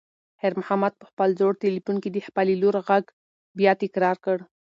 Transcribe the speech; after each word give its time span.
خیر 0.39 0.53
محمد 0.59 0.93
په 0.97 1.05
خپل 1.09 1.29
زوړ 1.39 1.53
تلیفون 1.63 1.97
کې 2.03 2.09
د 2.11 2.17
خپلې 2.27 2.53
لور 2.61 2.75
غږ 2.87 3.03
بیا 3.59 3.71
تکرار 3.83 4.15
کړ. 4.25 4.37